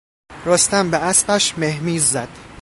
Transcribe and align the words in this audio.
رستم 0.45 0.91
به 0.91 0.97
اسبش 0.97 1.57
مهمیز 1.57 2.05
زد. 2.11 2.29